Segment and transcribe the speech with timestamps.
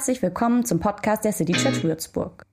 [0.00, 2.46] Herzlich willkommen zum Podcast der City Church Würzburg.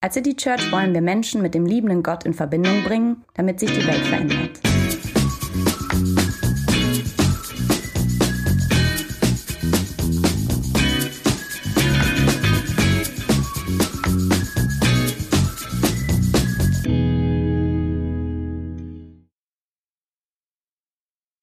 [0.00, 3.70] Als City Church wollen wir Menschen mit dem liebenden Gott in Verbindung bringen, damit sich
[3.70, 4.58] die Welt verändert.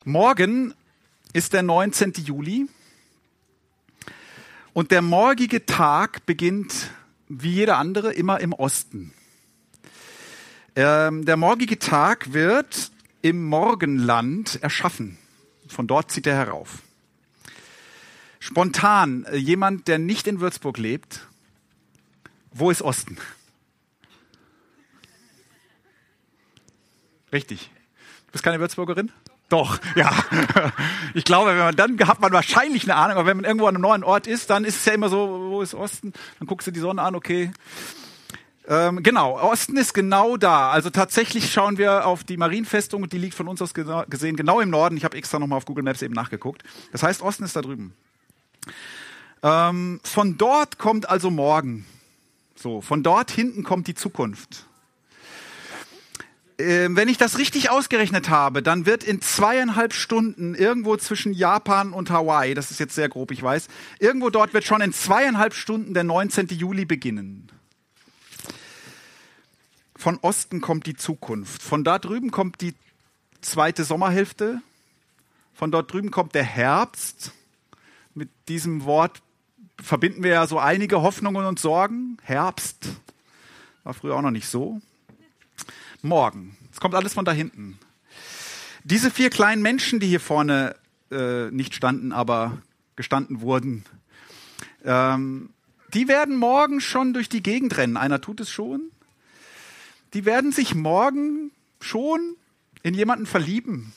[0.06, 0.74] Morgen
[1.34, 2.14] ist der 19.
[2.26, 2.68] Juli
[4.74, 6.92] und der morgige Tag beginnt
[7.28, 9.14] wie jeder andere immer im Osten.
[10.76, 15.18] Ähm, der morgige Tag wird im Morgenland erschaffen.
[15.68, 16.80] Von dort zieht er herauf.
[18.40, 21.28] Spontan, äh, jemand, der nicht in Würzburg lebt,
[22.52, 23.18] wo ist Osten?
[27.32, 27.70] Richtig.
[28.28, 29.12] Du bist keine Würzburgerin?
[29.52, 30.14] Doch, ja.
[31.14, 33.76] Ich glaube, wenn man dann hat man wahrscheinlich eine Ahnung, aber wenn man irgendwo an
[33.76, 36.14] einem neuen Ort ist, dann ist es ja immer so, wo ist Osten?
[36.40, 37.52] Dann guckst du die Sonne an, okay.
[38.66, 40.70] Ähm, genau, Osten ist genau da.
[40.70, 44.62] Also tatsächlich schauen wir auf die Marienfestung und die liegt von uns aus gesehen genau
[44.62, 44.96] im Norden.
[44.96, 46.64] Ich habe extra nochmal auf Google Maps eben nachgeguckt.
[46.94, 47.94] Das heißt, Osten ist da drüben.
[49.44, 51.86] Ähm, von dort kommt also morgen.
[52.56, 54.66] So, von dort hinten kommt die Zukunft.
[56.62, 61.92] Ähm, wenn ich das richtig ausgerechnet habe, dann wird in zweieinhalb Stunden irgendwo zwischen Japan
[61.92, 63.68] und Hawaii, das ist jetzt sehr grob, ich weiß,
[64.00, 66.48] irgendwo dort wird schon in zweieinhalb Stunden der 19.
[66.50, 67.52] Juli beginnen.
[69.96, 71.62] Von Osten kommt die Zukunft.
[71.62, 72.76] Von da drüben kommt die
[73.42, 74.62] zweite Sommerhälfte.
[75.54, 77.34] Von dort drüben kommt der Herbst.
[78.14, 79.22] Mit diesem Wort
[79.82, 82.18] verbinden wir ja so einige Hoffnungen und Sorgen.
[82.24, 82.88] Herbst
[83.84, 84.82] war früher auch noch nicht so
[86.04, 86.58] morgen.
[86.72, 87.78] Es kommt alles von da hinten.
[88.84, 90.76] Diese vier kleinen Menschen, die hier vorne
[91.12, 92.62] äh, nicht standen, aber
[92.96, 93.84] gestanden wurden,
[94.84, 95.50] ähm,
[95.94, 97.98] die werden morgen schon durch die Gegend rennen.
[97.98, 98.92] Einer tut es schon.
[100.14, 102.36] Die werden sich morgen schon
[102.84, 103.94] in jemanden verlieben.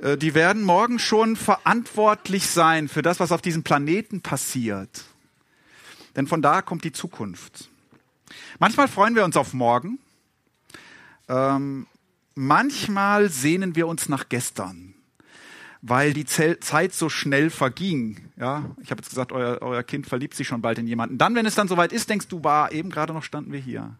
[0.00, 5.04] Äh, die werden morgen schon verantwortlich sein für das, was auf diesem Planeten passiert.
[6.16, 7.68] Denn von da kommt die Zukunft.
[8.58, 9.98] Manchmal freuen wir uns auf morgen
[11.28, 11.86] ähm,
[12.34, 14.94] manchmal sehnen wir uns nach gestern,
[15.82, 18.30] weil die Zeit so schnell verging.
[18.36, 21.18] Ja, ich habe jetzt gesagt, euer, euer Kind verliebt sich schon bald in jemanden.
[21.18, 23.96] Dann, wenn es dann soweit ist, denkst du, bah, eben gerade noch standen wir hier.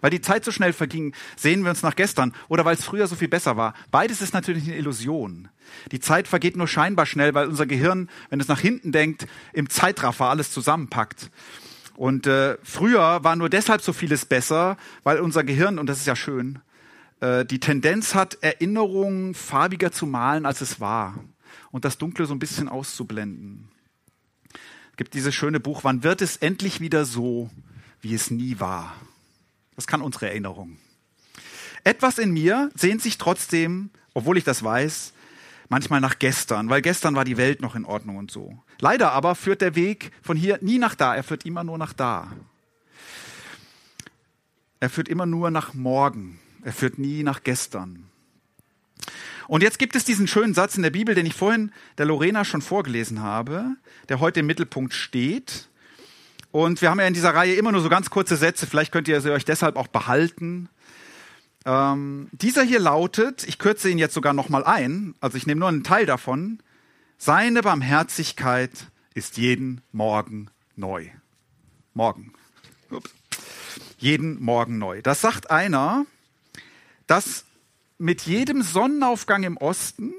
[0.00, 3.06] Weil die Zeit so schnell verging, sehen wir uns nach gestern oder weil es früher
[3.06, 3.74] so viel besser war.
[3.90, 5.48] Beides ist natürlich eine Illusion.
[5.90, 9.68] Die Zeit vergeht nur scheinbar schnell, weil unser Gehirn, wenn es nach hinten denkt, im
[9.68, 11.30] Zeitraffer alles zusammenpackt.
[11.96, 16.06] Und äh, früher war nur deshalb so vieles besser, weil unser Gehirn, und das ist
[16.06, 16.58] ja schön,
[17.20, 21.18] äh, die Tendenz hat, Erinnerungen farbiger zu malen, als es war.
[21.70, 23.68] Und das Dunkle so ein bisschen auszublenden.
[24.90, 27.50] Es gibt dieses schöne Buch, wann wird es endlich wieder so,
[28.00, 28.94] wie es nie war?
[29.74, 30.78] Das kann unsere Erinnerung.
[31.82, 35.13] Etwas in mir sehnt sich trotzdem, obwohl ich das weiß,
[35.74, 38.56] manchmal nach gestern, weil gestern war die Welt noch in Ordnung und so.
[38.78, 41.92] Leider aber führt der Weg von hier nie nach da, er führt immer nur nach
[41.92, 42.30] da.
[44.78, 46.38] Er führt immer nur nach morgen.
[46.62, 48.04] Er führt nie nach gestern.
[49.48, 52.44] Und jetzt gibt es diesen schönen Satz in der Bibel, den ich vorhin der Lorena
[52.44, 53.74] schon vorgelesen habe,
[54.08, 55.68] der heute im Mittelpunkt steht.
[56.52, 59.08] Und wir haben ja in dieser Reihe immer nur so ganz kurze Sätze, vielleicht könnt
[59.08, 60.68] ihr sie euch deshalb auch behalten.
[61.66, 65.68] Ähm, dieser hier lautet, ich kürze ihn jetzt sogar nochmal ein, also ich nehme nur
[65.68, 66.58] einen Teil davon,
[67.16, 68.70] seine Barmherzigkeit
[69.14, 71.08] ist jeden Morgen neu.
[71.94, 72.34] Morgen.
[72.90, 73.10] Ups.
[73.98, 75.00] Jeden Morgen neu.
[75.00, 76.04] Das sagt einer,
[77.06, 77.44] dass
[77.98, 80.12] mit jedem Sonnenaufgang im Osten,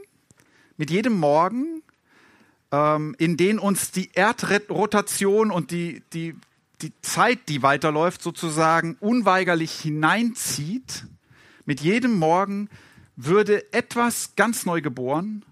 [0.78, 1.84] mit jedem Morgen,
[2.72, 6.36] ähm, in den uns die Erdrotation und die, die,
[6.82, 11.06] die Zeit, die weiterläuft, sozusagen unweigerlich hineinzieht,
[11.66, 12.70] mit jedem Morgen
[13.16, 15.44] würde etwas ganz neu geboren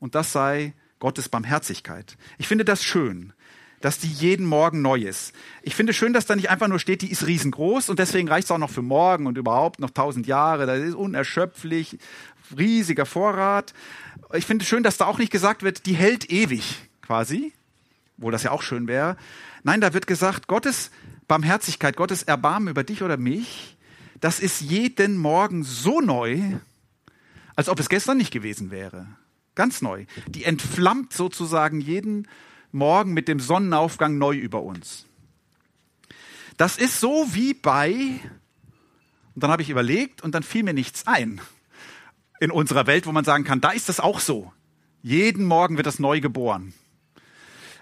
[0.00, 2.16] und das sei Gottes Barmherzigkeit.
[2.38, 3.32] Ich finde das schön,
[3.80, 5.32] dass die jeden Morgen neu ist.
[5.62, 8.46] Ich finde schön, dass da nicht einfach nur steht, die ist riesengroß und deswegen reicht
[8.46, 10.66] es auch noch für morgen und überhaupt noch tausend Jahre.
[10.66, 11.98] Das ist unerschöpflich,
[12.56, 13.74] riesiger Vorrat.
[14.34, 17.52] Ich finde schön, dass da auch nicht gesagt wird, die hält ewig quasi,
[18.16, 19.16] wo das ja auch schön wäre.
[19.62, 20.90] Nein, da wird gesagt, Gottes
[21.28, 23.77] Barmherzigkeit, Gottes Erbarmen über dich oder mich,
[24.20, 26.40] das ist jeden Morgen so neu,
[27.56, 29.06] als ob es gestern nicht gewesen wäre.
[29.54, 30.06] Ganz neu.
[30.28, 32.28] Die entflammt sozusagen jeden
[32.70, 35.06] Morgen mit dem Sonnenaufgang neu über uns.
[36.56, 38.20] Das ist so wie bei,
[39.34, 41.40] und dann habe ich überlegt und dann fiel mir nichts ein
[42.40, 44.52] in unserer Welt, wo man sagen kann, da ist das auch so.
[45.02, 46.72] Jeden Morgen wird das neu geboren.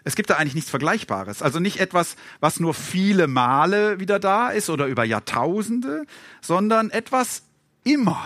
[0.07, 1.43] Es gibt da eigentlich nichts Vergleichbares.
[1.43, 6.07] Also nicht etwas, was nur viele Male wieder da ist oder über Jahrtausende,
[6.41, 7.43] sondern etwas
[7.83, 8.25] immer,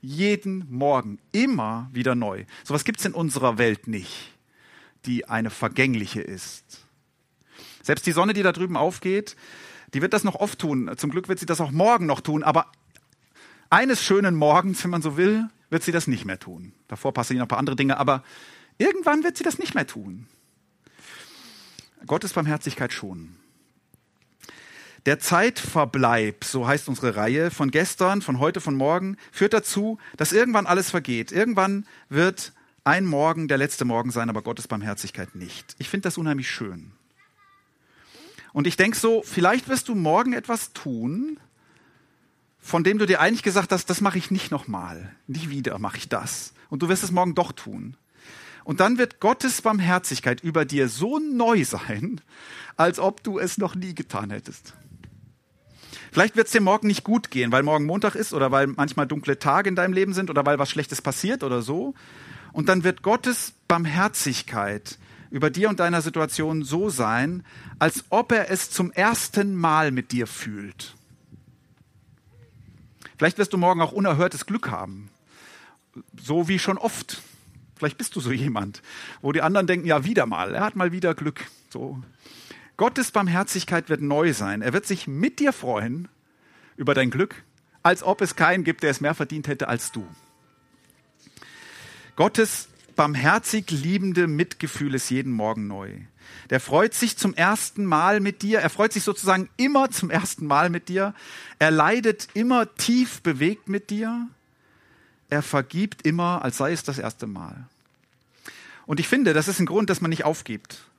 [0.00, 2.46] jeden Morgen, immer wieder neu.
[2.62, 4.32] Sowas gibt es in unserer Welt nicht,
[5.04, 6.64] die eine vergängliche ist.
[7.82, 9.36] Selbst die Sonne, die da drüben aufgeht,
[9.92, 10.90] die wird das noch oft tun.
[10.96, 12.42] Zum Glück wird sie das auch morgen noch tun.
[12.42, 12.72] Aber
[13.68, 16.72] eines schönen Morgens, wenn man so will, wird sie das nicht mehr tun.
[16.88, 18.24] Davor passieren noch ein paar andere Dinge, aber
[18.78, 20.28] irgendwann wird sie das nicht mehr tun.
[22.06, 23.36] Gottes Barmherzigkeit schon.
[25.06, 30.32] Der Zeitverbleib, so heißt unsere Reihe, von gestern, von heute, von morgen, führt dazu, dass
[30.32, 31.30] irgendwann alles vergeht.
[31.30, 32.52] Irgendwann wird
[32.84, 35.76] ein Morgen der letzte Morgen sein, aber Gottes Barmherzigkeit nicht.
[35.78, 36.92] Ich finde das unheimlich schön.
[38.54, 41.38] Und ich denke so, vielleicht wirst du morgen etwas tun,
[42.58, 45.98] von dem du dir eigentlich gesagt hast, das mache ich nicht nochmal, nie wieder mache
[45.98, 46.54] ich das.
[46.70, 47.96] Und du wirst es morgen doch tun.
[48.64, 52.20] Und dann wird Gottes Barmherzigkeit über dir so neu sein,
[52.76, 54.74] als ob du es noch nie getan hättest.
[56.10, 59.06] Vielleicht wird es dir morgen nicht gut gehen, weil morgen Montag ist oder weil manchmal
[59.06, 61.94] dunkle Tage in deinem Leben sind oder weil was Schlechtes passiert oder so.
[62.52, 64.98] Und dann wird Gottes Barmherzigkeit
[65.30, 67.44] über dir und deiner Situation so sein,
[67.80, 70.94] als ob er es zum ersten Mal mit dir fühlt.
[73.18, 75.10] Vielleicht wirst du morgen auch unerhörtes Glück haben,
[76.16, 77.22] so wie schon oft.
[77.84, 78.80] Vielleicht bist du so jemand,
[79.20, 81.44] wo die anderen denken, ja, wieder mal, er hat mal wieder Glück.
[81.68, 82.02] So.
[82.78, 84.62] Gottes Barmherzigkeit wird neu sein.
[84.62, 86.08] Er wird sich mit dir freuen
[86.78, 87.44] über dein Glück,
[87.82, 90.06] als ob es keinen gibt, der es mehr verdient hätte als du.
[92.16, 95.90] Gottes barmherzig liebende Mitgefühl ist jeden Morgen neu.
[96.48, 98.60] Der freut sich zum ersten Mal mit dir.
[98.60, 101.12] Er freut sich sozusagen immer zum ersten Mal mit dir.
[101.58, 104.26] Er leidet immer tief bewegt mit dir.
[105.28, 107.66] Er vergibt immer, als sei es das erste Mal.
[108.86, 110.90] Und ich finde, das ist ein Grund, dass man nicht aufgibt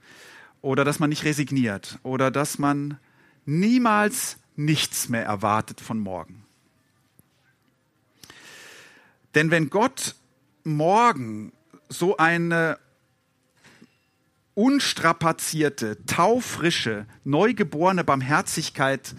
[0.62, 2.98] oder dass man nicht resigniert oder dass man
[3.46, 6.44] niemals nichts mehr erwartet von morgen.
[9.36, 10.16] Denn wenn Gott
[10.64, 11.52] morgen
[11.90, 12.80] so eine
[14.56, 19.14] unstrapazierte, taufrische, neugeborene Barmherzigkeit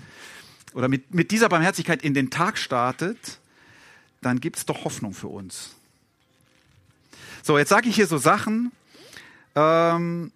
[0.73, 3.39] oder mit, mit dieser Barmherzigkeit in den Tag startet,
[4.23, 5.77] dann gibt es doch Hoffnung für uns.
[7.47, 8.73] So, jetzt sage ich hier so Sachen,
[9.55, 10.33] ähm,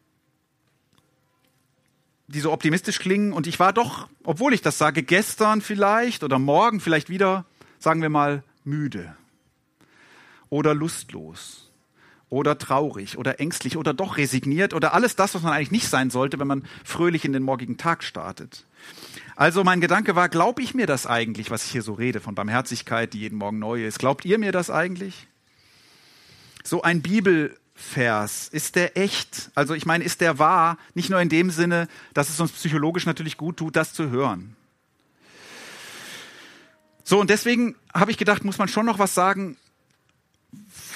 [2.29, 3.33] die so optimistisch klingen.
[3.33, 7.47] Und ich war doch, obwohl ich das sage, gestern vielleicht oder morgen vielleicht wieder,
[7.81, 9.17] sagen wir mal, müde
[10.51, 11.73] oder lustlos
[12.29, 16.11] oder traurig oder ängstlich oder doch resigniert oder alles das, was man eigentlich nicht sein
[16.11, 18.67] sollte, wenn man fröhlich in den morgigen Tag startet.
[19.35, 22.37] Also mein Gedanke war, glaube ich mir das eigentlich, was ich hier so rede, von
[22.37, 23.99] Barmherzigkeit, die jeden Morgen neu ist?
[23.99, 25.27] Glaubt ihr mir das eigentlich?
[26.63, 29.51] So ein Bibelvers, ist der echt?
[29.55, 30.79] Also ich meine, ist der wahr?
[30.95, 34.57] Nicht nur in dem Sinne, dass es uns psychologisch natürlich gut tut, das zu hören.
[37.05, 39.57] So, und deswegen habe ich gedacht, muss man schon noch was sagen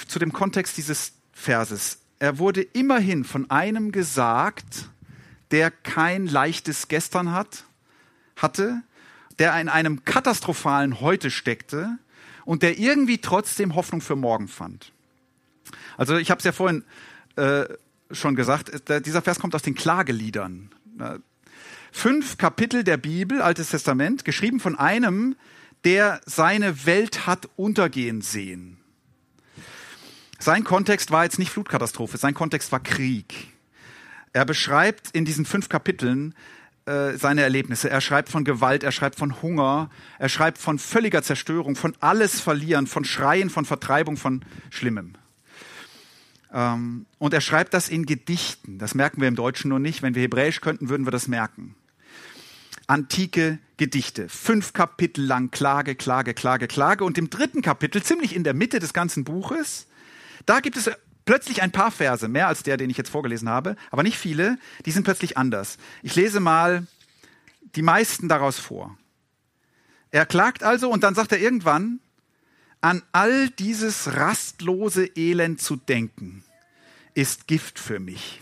[0.07, 1.99] zu dem Kontext dieses Verses.
[2.19, 4.89] Er wurde immerhin von einem gesagt,
[5.51, 7.65] der kein leichtes Gestern hat,
[8.35, 8.81] hatte,
[9.39, 11.97] der in einem katastrophalen Heute steckte
[12.45, 14.93] und der irgendwie trotzdem Hoffnung für morgen fand.
[15.97, 16.83] Also ich habe es ja vorhin
[17.35, 17.65] äh,
[18.11, 20.69] schon gesagt, der, dieser Vers kommt aus den Klageliedern.
[21.91, 25.35] Fünf Kapitel der Bibel, Altes Testament, geschrieben von einem,
[25.83, 28.77] der seine Welt hat untergehen sehen.
[30.39, 33.47] Sein Kontext war jetzt nicht Flutkatastrophe, sein Kontext war Krieg.
[34.33, 36.35] Er beschreibt in diesen fünf Kapiteln
[36.85, 37.89] äh, seine Erlebnisse.
[37.89, 39.89] Er schreibt von Gewalt, er schreibt von Hunger,
[40.19, 45.13] er schreibt von völliger Zerstörung, von alles verlieren, von Schreien, von Vertreibung, von Schlimmem.
[46.55, 48.79] Ähm, und er schreibt das in Gedichten.
[48.79, 50.01] Das merken wir im Deutschen nur nicht.
[50.01, 51.75] Wenn wir Hebräisch könnten, würden wir das merken.
[52.87, 54.29] Antike Gedichte.
[54.29, 57.03] Fünf Kapitel lang Klage, Klage, Klage, Klage.
[57.03, 59.87] Und im dritten Kapitel, ziemlich in der Mitte des ganzen Buches,
[60.45, 60.89] da gibt es
[61.25, 64.57] plötzlich ein paar Verse, mehr als der, den ich jetzt vorgelesen habe, aber nicht viele,
[64.85, 65.77] die sind plötzlich anders.
[66.03, 66.85] Ich lese mal
[67.75, 68.97] die meisten daraus vor.
[70.11, 71.99] Er klagt also und dann sagt er irgendwann,
[72.79, 76.44] an all dieses rastlose Elend zu denken,
[77.15, 78.41] ist Gift für mich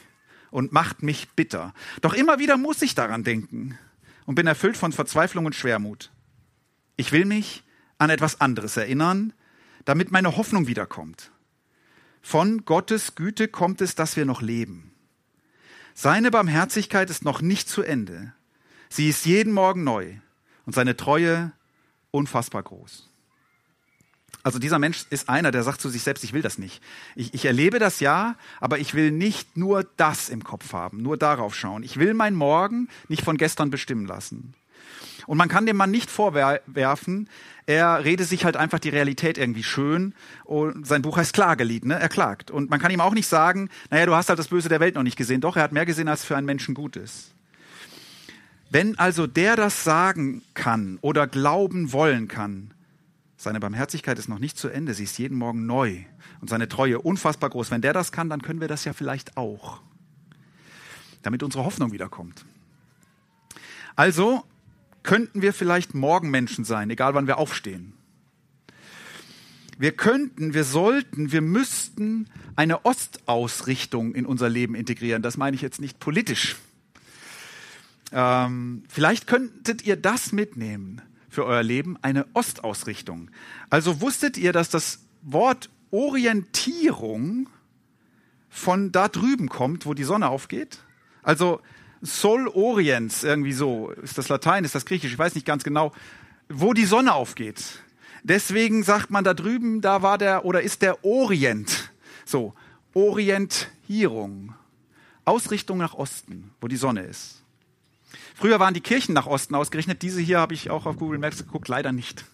[0.52, 1.74] und macht mich bitter.
[2.02, 3.78] Doch immer wieder muss ich daran denken
[4.26, 6.12] und bin erfüllt von Verzweiflung und Schwermut.
[6.98, 7.64] Ich will mich
[7.98, 9.34] an etwas anderes erinnern,
[9.86, 11.32] damit meine Hoffnung wiederkommt.
[12.22, 14.94] Von Gottes Güte kommt es, dass wir noch leben.
[15.94, 18.34] Seine Barmherzigkeit ist noch nicht zu Ende.
[18.90, 20.18] Sie ist jeden Morgen neu
[20.66, 21.52] und seine Treue
[22.12, 23.13] unfassbar groß.
[24.42, 26.82] Also dieser Mensch ist einer, der sagt zu sich selbst, ich will das nicht.
[27.16, 31.18] Ich, ich erlebe das ja, aber ich will nicht nur das im Kopf haben, nur
[31.18, 31.84] darauf schauen.
[31.84, 34.54] Ich will mein Morgen nicht von gestern bestimmen lassen.
[35.28, 37.30] Und man kann dem Mann nicht vorwerfen,
[37.66, 40.14] er rede sich halt einfach die Realität irgendwie schön.
[40.44, 41.98] Und sein Buch heißt Klagelied, ne?
[41.98, 42.52] Er klagt.
[42.52, 44.96] Und man kann ihm auch nicht sagen, naja, du hast halt das Böse der Welt
[44.96, 45.42] noch nicht gesehen.
[45.42, 47.32] Doch, er hat mehr gesehen, als für einen Menschen gut ist.
[48.70, 52.73] Wenn also der das sagen kann oder glauben wollen kann,
[53.44, 56.04] seine Barmherzigkeit ist noch nicht zu Ende, sie ist jeden Morgen neu
[56.42, 57.72] und seine Treue unfassbar groß.
[57.72, 59.82] Wenn der das kann, dann können wir das ja vielleicht auch,
[61.22, 62.46] damit unsere Hoffnung wiederkommt.
[63.96, 64.44] Also
[65.04, 67.94] könnten wir vielleicht Morgenmenschen sein, egal wann wir aufstehen.
[69.78, 75.22] Wir könnten, wir sollten, wir müssten eine Ostausrichtung in unser Leben integrieren.
[75.22, 76.56] Das meine ich jetzt nicht politisch.
[78.12, 81.02] Ähm, vielleicht könntet ihr das mitnehmen
[81.34, 83.32] für euer Leben, eine Ostausrichtung.
[83.70, 87.50] Also wusstet ihr, dass das Wort Orientierung
[88.50, 90.80] von da drüben kommt, wo die Sonne aufgeht?
[91.24, 91.60] Also
[92.02, 93.90] Sol Orients, irgendwie so.
[93.92, 95.12] Ist das Latein, ist das Griechisch?
[95.12, 95.92] Ich weiß nicht ganz genau,
[96.50, 97.64] wo die Sonne aufgeht.
[98.24, 101.92] Deswegen sagt man da drüben, da war der oder ist der Orient.
[102.26, 102.54] So,
[102.94, 104.54] Orientierung.
[105.26, 107.43] Ausrichtung nach Osten, wo die Sonne ist.
[108.36, 110.02] Früher waren die Kirchen nach Osten ausgerichtet.
[110.02, 112.26] Diese hier habe ich auch auf Google Maps geguckt, leider nicht.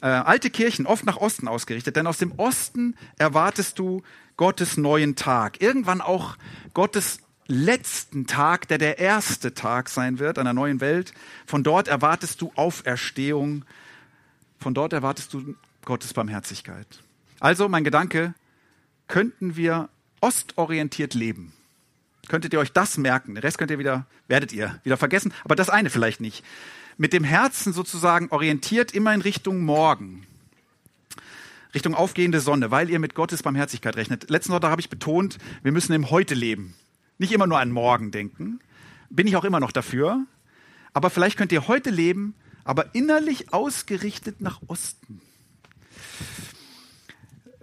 [0.00, 4.02] Äh, alte Kirchen oft nach Osten ausgerichtet, denn aus dem Osten erwartest du
[4.36, 5.60] Gottes neuen Tag.
[5.60, 6.36] Irgendwann auch
[6.72, 7.18] Gottes
[7.48, 11.14] letzten Tag, der der erste Tag sein wird einer neuen Welt.
[11.46, 13.64] Von dort erwartest du Auferstehung.
[14.60, 16.86] Von dort erwartest du Gottes Barmherzigkeit.
[17.40, 18.34] Also mein Gedanke,
[19.08, 19.88] könnten wir
[20.20, 21.52] ostorientiert leben?
[22.28, 23.34] Könntet ihr euch das merken?
[23.34, 26.44] Den Rest könnt ihr wieder, werdet ihr wieder vergessen, aber das eine vielleicht nicht.
[26.96, 30.26] Mit dem Herzen sozusagen orientiert immer in Richtung Morgen.
[31.74, 34.30] Richtung aufgehende Sonne, weil ihr mit Gottes Barmherzigkeit rechnet.
[34.30, 36.74] Letzten Sonntag habe ich betont, wir müssen im Heute leben.
[37.18, 38.60] Nicht immer nur an morgen denken.
[39.10, 40.24] Bin ich auch immer noch dafür.
[40.92, 45.20] Aber vielleicht könnt ihr heute leben, aber innerlich ausgerichtet nach Osten.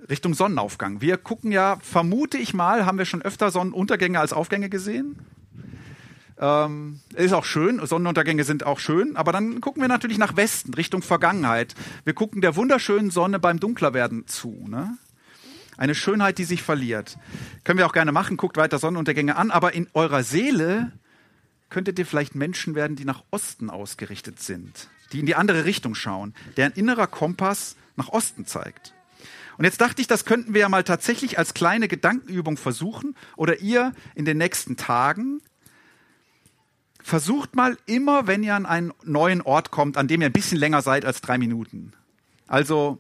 [0.10, 1.02] Richtung Sonnenaufgang.
[1.02, 5.20] Wir gucken ja, vermute ich mal, haben wir schon öfter Sonnenuntergänge als Aufgänge gesehen.
[6.38, 10.74] Ähm, ist auch schön, Sonnenuntergänge sind auch schön, aber dann gucken wir natürlich nach Westen,
[10.74, 11.76] Richtung Vergangenheit.
[12.04, 14.66] Wir gucken der wunderschönen Sonne beim Dunklerwerden zu.
[14.68, 14.98] Ne?
[15.78, 17.18] Eine Schönheit, die sich verliert.
[17.64, 20.92] Können wir auch gerne machen, guckt weiter Sonnenuntergänge an, aber in eurer Seele
[21.70, 25.96] könntet ihr vielleicht Menschen werden, die nach Osten ausgerichtet sind, die in die andere Richtung
[25.96, 28.94] schauen, deren innerer Kompass nach Osten zeigt.
[29.58, 33.60] Und jetzt dachte ich, das könnten wir ja mal tatsächlich als kleine Gedankenübung versuchen oder
[33.62, 35.42] ihr in den nächsten Tagen.
[37.02, 40.58] Versucht mal immer, wenn ihr an einen neuen Ort kommt, an dem ihr ein bisschen
[40.58, 41.94] länger seid als drei Minuten.
[42.48, 43.00] Also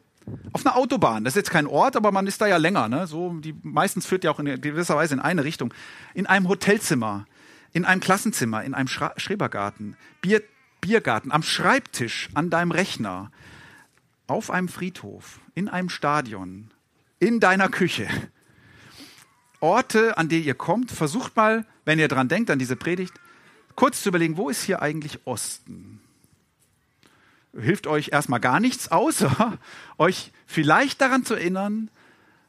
[0.53, 1.23] auf einer Autobahn.
[1.23, 2.87] Das ist jetzt kein Ort, aber man ist da ja länger.
[2.87, 3.07] Ne?
[3.07, 5.73] So, die meistens führt ja auch in gewisser Weise in eine Richtung.
[6.13, 7.25] In einem Hotelzimmer,
[7.73, 10.41] in einem Klassenzimmer, in einem Schra Schrebergarten, Bier,
[10.81, 13.31] Biergarten, am Schreibtisch, an deinem Rechner,
[14.27, 16.71] auf einem Friedhof, in einem Stadion,
[17.19, 18.07] in deiner Küche.
[19.59, 23.13] Orte, an die ihr kommt, versucht mal, wenn ihr dran denkt, an diese Predigt,
[23.75, 26.01] kurz zu überlegen, wo ist hier eigentlich Osten?
[27.59, 29.57] hilft euch erstmal gar nichts, außer
[29.97, 31.89] euch vielleicht daran zu erinnern,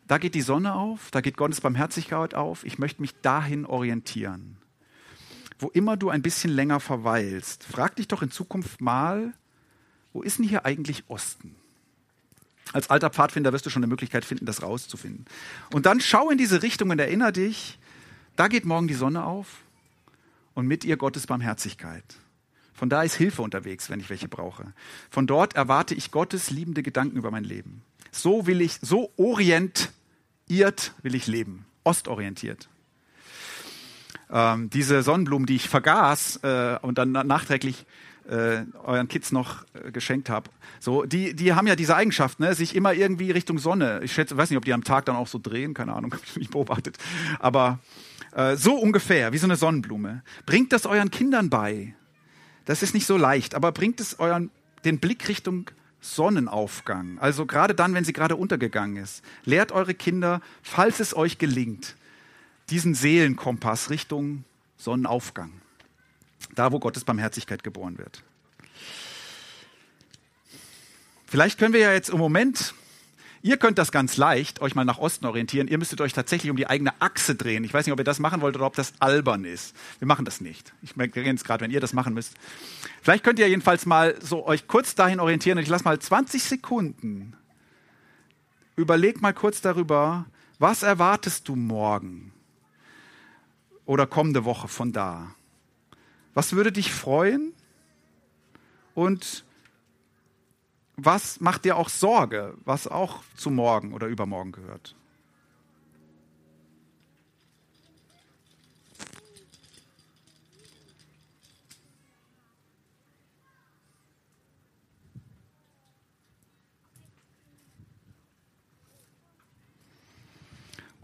[0.07, 4.59] da geht die Sonne auf, da geht Gottes Barmherzigkeit auf, ich möchte mich dahin orientieren.
[5.59, 9.33] Wo immer du ein bisschen länger verweilst, frag dich doch in Zukunft mal,
[10.13, 11.57] wo ist denn hier eigentlich Osten?
[12.73, 15.25] Als alter Pfadfinder wirst du schon eine Möglichkeit finden, das rauszufinden.
[15.73, 17.79] Und dann schau in diese Richtung und erinnere dich,
[18.35, 19.47] da geht morgen die Sonne auf
[20.55, 22.05] und mit ihr Gottes Barmherzigkeit.
[22.75, 24.75] Von da ist Hilfe unterwegs, wenn ich welche brauche.
[25.11, 27.83] Von dort erwarte ich Gottes liebende Gedanken über mein Leben.
[28.13, 30.03] So will ich, so orientiert
[31.03, 31.65] will ich leben.
[31.85, 32.69] Ostorientiert.
[34.31, 37.87] Ähm, diese Sonnenblumen, die ich vergaß äh, und dann nachträglich
[38.29, 40.51] äh, euren Kids noch äh, geschenkt habe.
[40.81, 44.01] So, die, die haben ja diese Eigenschaft, ne, sich immer irgendwie Richtung Sonne.
[44.03, 46.23] Ich schätze, weiß nicht, ob die am Tag dann auch so drehen, keine Ahnung, habe
[46.25, 46.99] ich nicht beobachtet.
[47.39, 47.79] Aber
[48.33, 50.23] äh, so ungefähr, wie so eine Sonnenblume.
[50.45, 51.95] Bringt das euren Kindern bei.
[52.65, 54.51] Das ist nicht so leicht, aber bringt es euren,
[54.85, 57.19] den Blick Richtung Sonnenaufgang.
[57.19, 59.25] Also gerade dann, wenn sie gerade untergegangen ist.
[59.45, 61.97] Lehrt eure Kinder, falls es euch gelingt,
[62.71, 64.45] diesen Seelenkompass Richtung
[64.77, 65.53] Sonnenaufgang.
[66.55, 68.23] Da, wo Gottes Barmherzigkeit geboren wird.
[71.27, 72.75] Vielleicht können wir ja jetzt im Moment
[73.43, 75.69] Ihr könnt das ganz leicht euch mal nach Osten orientieren.
[75.69, 77.63] Ihr müsstet euch tatsächlich um die eigene Achse drehen.
[77.63, 79.77] Ich weiß nicht, ob ihr das machen wollt oder ob das albern ist.
[80.01, 80.73] Wir machen das nicht.
[80.83, 82.35] Ich merke es gerade, wenn ihr das machen müsst.
[83.03, 86.43] Vielleicht könnt ihr jedenfalls mal so euch kurz dahin orientieren und ich lasse mal 20
[86.43, 87.37] Sekunden
[88.75, 90.27] überleg mal kurz darüber,
[90.59, 92.33] was erwartest du morgen
[93.85, 95.36] oder kommende Woche von da?
[96.37, 97.55] Was würde dich freuen?
[98.95, 99.47] Und
[100.97, 104.95] was macht dir auch Sorge, was auch zu morgen oder übermorgen gehört?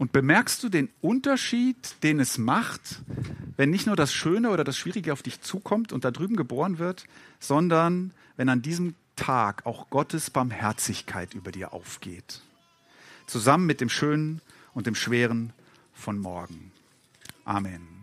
[0.03, 3.01] Und bemerkst du den Unterschied, den es macht,
[3.55, 6.77] wenn nicht nur das Schöne oder das Schwierige auf dich zukommt und da drüben geboren
[6.77, 7.05] wird,
[7.39, 12.41] sondern wenn an diesem Tag auch Gottes Barmherzigkeit über dir aufgeht.
[13.27, 14.41] Zusammen mit dem Schönen
[14.73, 15.53] und dem Schweren
[15.93, 16.73] von morgen.
[17.45, 18.02] Amen.